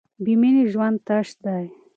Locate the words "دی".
1.43-1.63